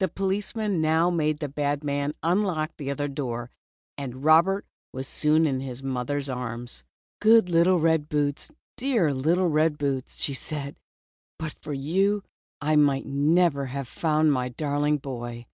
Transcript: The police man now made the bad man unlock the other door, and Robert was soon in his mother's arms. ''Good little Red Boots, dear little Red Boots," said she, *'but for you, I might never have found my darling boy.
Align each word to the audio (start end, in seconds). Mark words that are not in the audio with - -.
The 0.00 0.08
police 0.08 0.56
man 0.56 0.80
now 0.80 1.08
made 1.08 1.38
the 1.38 1.48
bad 1.48 1.84
man 1.84 2.12
unlock 2.24 2.72
the 2.76 2.90
other 2.90 3.06
door, 3.06 3.48
and 3.96 4.24
Robert 4.24 4.66
was 4.92 5.06
soon 5.06 5.46
in 5.46 5.60
his 5.60 5.84
mother's 5.84 6.28
arms. 6.28 6.82
''Good 7.22 7.48
little 7.48 7.78
Red 7.78 8.08
Boots, 8.08 8.50
dear 8.76 9.14
little 9.14 9.48
Red 9.48 9.78
Boots," 9.78 10.14
said 10.36 10.74
she, 10.80 10.80
*'but 11.38 11.54
for 11.62 11.74
you, 11.74 12.24
I 12.60 12.74
might 12.74 13.06
never 13.06 13.66
have 13.66 13.86
found 13.86 14.32
my 14.32 14.48
darling 14.48 14.96
boy. 14.96 15.46